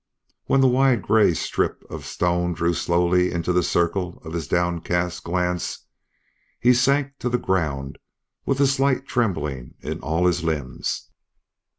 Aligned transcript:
When 0.45 0.61
the 0.61 0.67
wide 0.67 1.03
gray 1.03 1.35
strip 1.35 1.83
of 1.87 2.07
stone 2.07 2.55
drew 2.55 2.73
slowly 2.73 3.31
into 3.31 3.53
the 3.53 3.61
circle 3.61 4.19
of 4.25 4.33
his 4.33 4.47
downcast 4.47 5.23
gaze 5.23 5.77
he 6.59 6.73
sank 6.73 7.19
to 7.19 7.29
the 7.29 7.37
ground 7.37 7.99
with 8.43 8.59
a 8.59 8.65
slight 8.65 9.05
trembling 9.05 9.75
in 9.79 9.99
all 9.99 10.25
his 10.25 10.43
limbs. 10.43 11.11